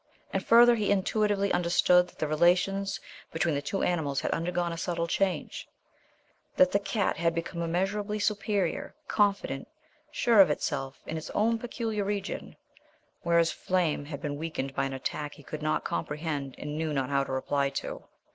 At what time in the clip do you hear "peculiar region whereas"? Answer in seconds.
11.59-13.51